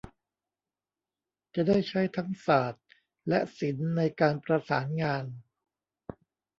[1.55, 2.85] จะได้ใช้ทั้งศาสตร์
[3.29, 5.25] และศิลป์ในการประสานงาน